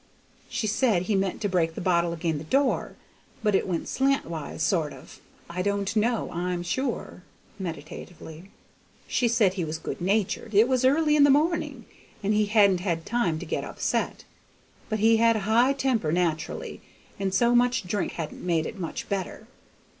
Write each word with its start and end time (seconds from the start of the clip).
He 0.49 0.65
said 0.65 1.03
he 1.03 1.13
meant 1.15 1.41
to 1.41 1.47
break 1.47 1.75
the 1.75 1.79
bottle 1.79 2.11
ag'in 2.11 2.39
the 2.39 2.43
door, 2.43 2.95
but 3.43 3.53
it 3.53 3.67
went 3.67 3.87
slant 3.87 4.25
wise, 4.25 4.63
sort 4.63 4.93
of. 4.93 5.19
I 5.47 5.61
don' 5.61 5.85
know, 5.95 6.31
I'm 6.31 6.63
sure" 6.63 7.21
(meditatively). 7.59 8.49
"She 9.05 9.27
said 9.27 9.53
he 9.53 9.63
was 9.63 9.77
good 9.77 10.01
natured; 10.01 10.55
it 10.55 10.67
was 10.67 10.83
early 10.85 11.15
in 11.15 11.23
the 11.23 11.29
mornin', 11.29 11.85
and 12.23 12.33
he 12.33 12.47
hadn't 12.47 12.79
had 12.79 13.05
time 13.05 13.37
to 13.37 13.45
get 13.45 13.63
upset; 13.63 14.23
but 14.89 14.97
he 14.97 15.17
had 15.17 15.35
a 15.35 15.39
high 15.41 15.73
temper 15.73 16.11
naturally, 16.11 16.81
and 17.19 17.31
so 17.31 17.53
much 17.53 17.83
drink 17.85 18.13
hadn't 18.13 18.41
made 18.43 18.65
it 18.65 18.79
much 18.79 19.07
better. 19.07 19.45